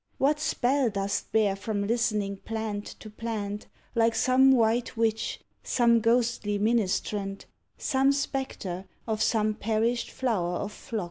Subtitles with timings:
[0.17, 6.57] What spell dost bear from listening plant to plant, Like some white witch, some ghostly
[6.57, 7.45] ministrant,
[7.77, 10.99] Some spectre of some perished flower of phlox?